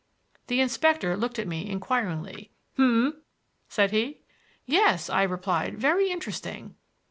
The 0.47 0.61
inspector 0.61 1.15
looked 1.15 1.37
at 1.37 1.45
me 1.47 1.69
inquiringly. 1.69 2.49
"H'm?" 2.73 3.21
said 3.69 3.91
he. 3.91 4.21
"Yes," 4.65 5.11
I 5.11 5.21
replied. 5.21 5.77
"Very 5.77 6.09
interesting." 6.09 6.73